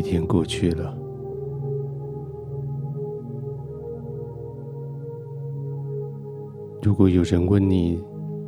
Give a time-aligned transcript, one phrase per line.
[0.00, 0.96] 一天过去了，
[6.80, 8.02] 如果有人问你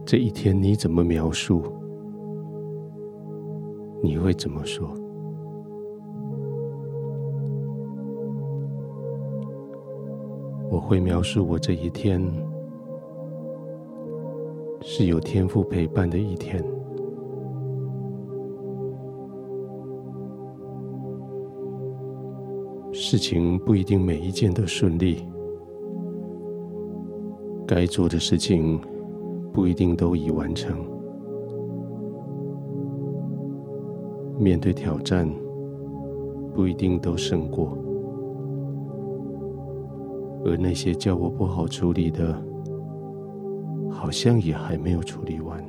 [0.07, 1.62] 这一天你怎么描述，
[4.03, 4.89] 你会怎么说？
[10.71, 12.19] 我会描述我这一天
[14.80, 16.64] 是有天赋陪伴的一天。
[23.12, 25.18] 事情不一定每一件都顺利，
[27.66, 28.80] 该做的事情
[29.52, 30.75] 不一定都已完成，
[34.41, 35.30] 面对挑战
[36.55, 37.77] 不一定都胜过，
[40.47, 42.34] 而那些叫我不好处理的，
[43.91, 45.62] 好像也还没有处理完。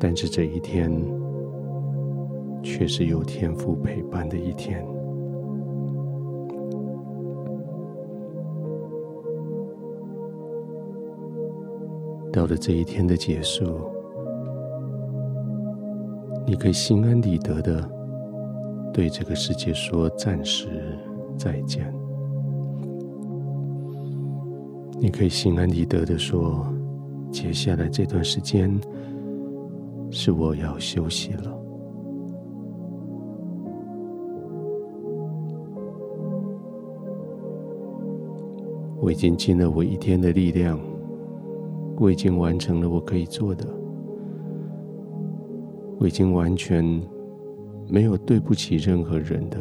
[0.00, 0.90] 但是这一天，
[2.62, 4.86] 却是有天赋陪伴的一天。
[12.32, 13.64] 到了这一天的结束，
[16.46, 17.90] 你可以心安理得的
[18.92, 20.68] 对这个世界说暂时
[21.36, 21.92] 再见。
[25.00, 26.66] 你可以心安理得的说，
[27.32, 28.70] 接下来这段时间
[30.10, 31.67] 是我要休息了。
[39.00, 40.78] 我已经尽了我一天的力量，
[41.98, 43.64] 我已经完成了我可以做的，
[45.98, 46.84] 我已经完全
[47.88, 49.58] 没有对不起任何人的，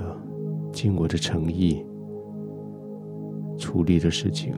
[0.72, 1.86] 尽我的诚意
[3.58, 4.54] 处理的事情。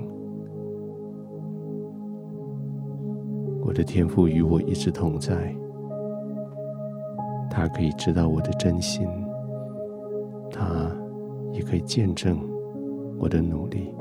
[3.61, 5.55] 我的天赋与我一直同在，
[7.51, 9.05] 他可以知道我的真心，
[10.49, 10.89] 他
[11.51, 12.39] 也可以见证
[13.19, 13.93] 我的努力。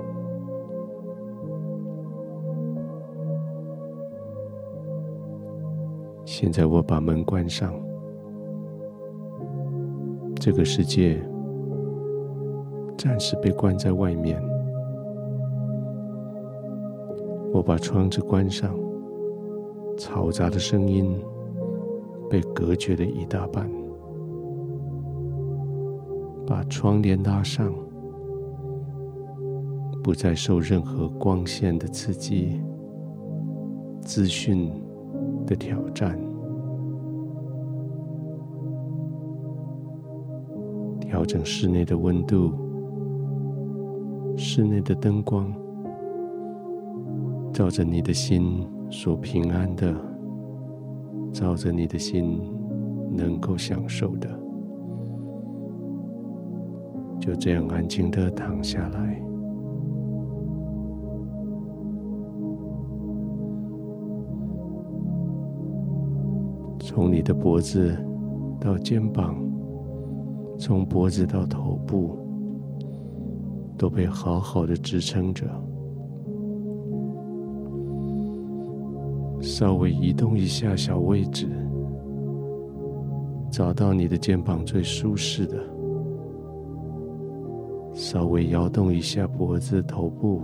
[6.31, 7.73] 现在我把门关上，
[10.35, 11.19] 这个世界
[12.99, 14.39] 暂时被关在外面。
[17.51, 18.79] 我把窗子关上，
[19.97, 21.19] 嘈杂的声音
[22.29, 23.67] 被隔绝了一大半。
[26.47, 27.73] 把窗帘拉上，
[30.05, 32.61] 不再受任何光线的刺激、
[34.03, 34.71] 资讯
[35.49, 36.17] 的挑战。
[41.01, 42.53] 调整室内的温度，
[44.37, 45.51] 室内的灯光，
[47.51, 49.97] 照着你的心所平安的，
[51.33, 52.39] 照着你的心
[53.11, 54.29] 能够享受的，
[57.19, 59.23] 就这样安静的躺下来，
[66.99, 67.97] 从你的脖子
[68.61, 69.37] 到肩膀。
[70.59, 72.19] 从脖子到头部
[73.77, 75.47] 都被好好的支撑着，
[79.41, 81.47] 稍微移动一下小位置，
[83.49, 85.57] 找到你的肩膀最舒适的，
[87.95, 90.43] 稍微摇动一下脖子头部，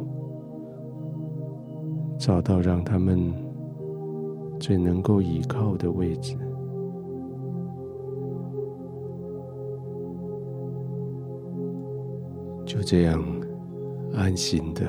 [2.17, 3.35] 找到让他们
[4.65, 6.35] 最能够倚靠的位置。
[12.65, 13.23] 就这样
[14.15, 14.89] 安心的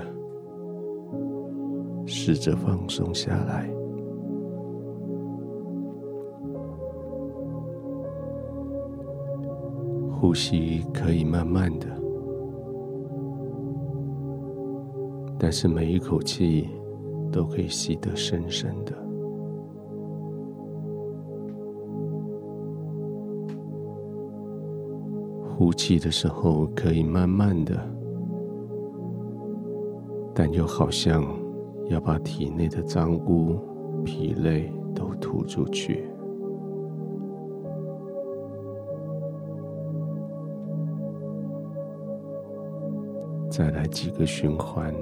[2.05, 3.69] 试着放松下来，
[10.09, 11.87] 呼吸可以慢慢的，
[15.37, 16.69] 但是每一口气
[17.29, 19.04] 都可以吸得深深的。
[25.57, 27.79] 呼气的时候可以慢慢的，
[30.33, 31.23] 但又好像
[31.87, 33.57] 要把体内的脏污、
[34.03, 36.09] 疲累都吐出去。
[43.49, 44.93] 再来几个循环，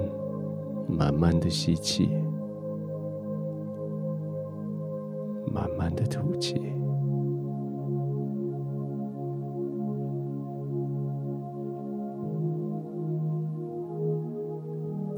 [0.88, 2.10] 慢慢的吸气，
[5.52, 6.23] 慢慢的吐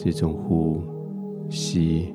[0.06, 0.84] 这种呼
[1.50, 2.13] 吸，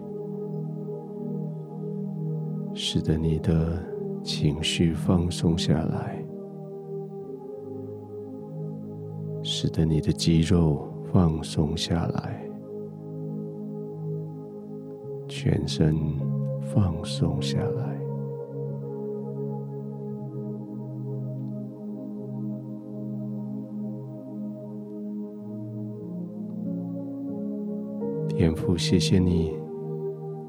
[2.72, 3.84] 使得你的
[4.22, 6.24] 情绪放松下来，
[9.42, 12.48] 使得你的肌肉放松下来，
[15.26, 15.96] 全身
[16.60, 18.09] 放松下来。
[28.40, 29.52] 天父，谢谢你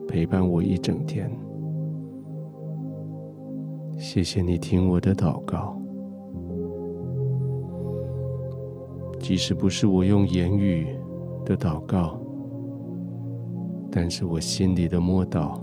[0.07, 1.29] 陪伴我一整天。
[3.97, 5.77] 谢谢你听我的祷告，
[9.19, 10.87] 即使不是我用言语
[11.43, 12.17] 的祷告，
[13.91, 15.59] 但是我心里的默祷，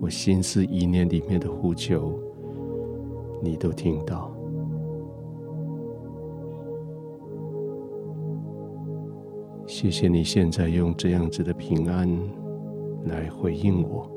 [0.00, 2.18] 我心思意念里面的呼求，
[3.40, 4.32] 你都听到。
[9.80, 12.08] 谢谢你现在用这样子的平安
[13.04, 14.10] 来回应我。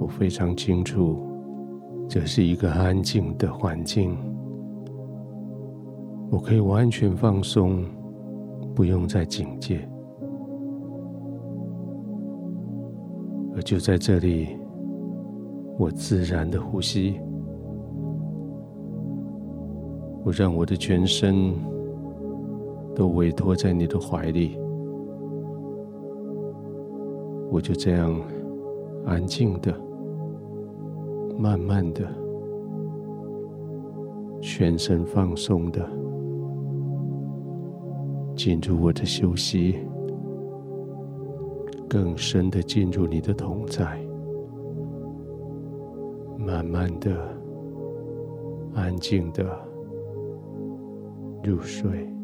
[0.00, 1.24] 我非常清楚，
[2.08, 4.18] 这是一个安静的环境，
[6.28, 7.84] 我可以完全放松，
[8.74, 9.88] 不用再警戒。
[13.54, 14.58] 而就在这里，
[15.78, 17.20] 我自然的呼吸，
[20.28, 21.54] 我让我的全身
[22.94, 24.58] 都委托在你的怀里，
[27.50, 28.14] 我就这样
[29.06, 29.74] 安静的。
[31.38, 32.06] 慢慢的，
[34.38, 35.88] 全身放松的
[38.36, 39.78] 进入我的休息，
[41.88, 43.98] 更深的进入你的同在，
[46.36, 47.16] 慢慢的、
[48.74, 49.58] 安静的
[51.42, 52.17] 入睡。